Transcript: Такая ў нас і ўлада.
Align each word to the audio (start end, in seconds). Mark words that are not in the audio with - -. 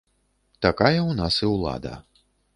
Такая 0.65 0.95
ў 1.09 1.13
нас 1.21 1.35
і 1.45 1.51
ўлада. 1.53 1.93